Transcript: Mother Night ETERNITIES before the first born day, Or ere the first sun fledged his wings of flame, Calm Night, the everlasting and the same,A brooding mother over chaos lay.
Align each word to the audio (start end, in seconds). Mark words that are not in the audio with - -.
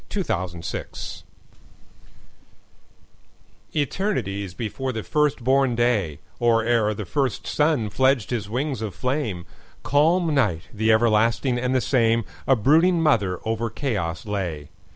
Mother 0.15 0.57
Night 0.57 1.23
ETERNITIES 3.75 4.55
before 4.55 4.91
the 4.91 5.03
first 5.03 5.43
born 5.43 5.75
day, 5.75 6.19
Or 6.39 6.63
ere 6.65 6.95
the 6.95 7.05
first 7.05 7.45
sun 7.45 7.91
fledged 7.91 8.31
his 8.31 8.49
wings 8.49 8.81
of 8.81 8.95
flame, 8.95 9.45
Calm 9.83 10.33
Night, 10.33 10.63
the 10.73 10.91
everlasting 10.91 11.59
and 11.59 11.75
the 11.75 11.81
same,A 11.81 12.55
brooding 12.55 12.99
mother 12.99 13.39
over 13.45 13.69
chaos 13.69 14.25
lay. 14.25 14.69